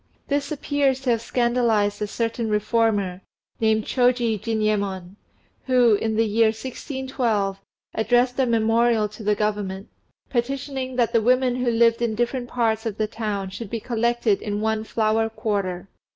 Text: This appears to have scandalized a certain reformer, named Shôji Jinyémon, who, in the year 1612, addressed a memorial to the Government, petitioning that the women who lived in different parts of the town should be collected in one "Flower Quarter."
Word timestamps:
This 0.29 0.51
appears 0.51 0.99
to 1.01 1.11
have 1.11 1.21
scandalized 1.21 2.01
a 2.01 2.07
certain 2.07 2.49
reformer, 2.49 3.21
named 3.59 3.85
Shôji 3.85 4.39
Jinyémon, 4.41 5.15
who, 5.67 5.93
in 5.93 6.15
the 6.15 6.25
year 6.25 6.47
1612, 6.47 7.59
addressed 7.93 8.39
a 8.39 8.47
memorial 8.47 9.07
to 9.09 9.21
the 9.21 9.35
Government, 9.35 9.89
petitioning 10.27 10.95
that 10.95 11.13
the 11.13 11.21
women 11.21 11.57
who 11.57 11.69
lived 11.69 12.01
in 12.01 12.15
different 12.15 12.49
parts 12.49 12.87
of 12.87 12.97
the 12.97 13.05
town 13.05 13.51
should 13.51 13.69
be 13.69 13.79
collected 13.79 14.41
in 14.41 14.59
one 14.59 14.83
"Flower 14.83 15.29
Quarter." 15.29 15.87